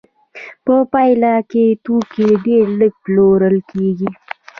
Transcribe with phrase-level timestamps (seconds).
[0.65, 4.09] په پایله کې توکي ډېر لږ پلورل کېږي